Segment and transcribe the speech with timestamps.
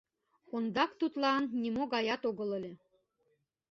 [0.55, 2.73] Ондак тудлан нимо гаят огыл ыле.